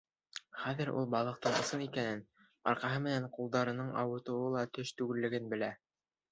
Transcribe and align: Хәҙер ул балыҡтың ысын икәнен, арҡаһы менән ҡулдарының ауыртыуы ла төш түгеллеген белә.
Хәҙер 0.61 0.89
ул 1.01 1.05
балыҡтың 1.15 1.57
ысын 1.59 1.83
икәнен, 1.89 2.25
арҡаһы 2.73 3.03
менән 3.05 3.29
ҡулдарының 3.37 3.95
ауыртыуы 4.07 4.51
ла 4.59 4.67
төш 4.79 4.97
түгеллеген 5.03 5.57
белә. 5.57 5.75